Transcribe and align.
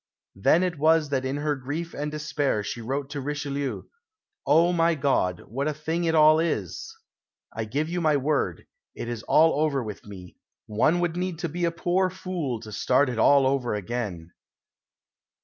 Then 0.33 0.63
it 0.63 0.79
was 0.79 1.09
that 1.09 1.25
in 1.25 1.37
her 1.37 1.55
grief 1.55 1.93
and 1.93 2.09
despair 2.11 2.63
she 2.63 2.81
wrote 2.81 3.11
to 3.11 3.21
Richelieu, 3.21 3.83
"Oh, 4.47 4.73
my 4.73 4.95
God! 4.95 5.41
what 5.45 5.67
a 5.67 5.75
thing 5.75 6.05
it 6.05 6.15
all 6.15 6.39
is! 6.39 6.91
I 7.53 7.65
give 7.65 7.87
you 7.87 8.01
my 8.01 8.17
word, 8.17 8.65
it 8.95 9.07
is 9.07 9.21
all 9.21 9.61
over 9.63 9.83
with 9.83 10.03
me! 10.07 10.37
One 10.65 11.01
would 11.01 11.15
need 11.15 11.37
to 11.45 11.49
be 11.49 11.65
a 11.65 11.71
poor 11.71 12.09
fool 12.09 12.59
to 12.61 12.71
start 12.71 13.09
it 13.09 13.19
all 13.19 13.45
over 13.45 13.75
again." 13.75 14.31